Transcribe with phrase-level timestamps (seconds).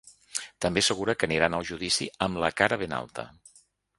[0.65, 3.29] També assegura que aniran al judici ‘amb la cara ben alta’.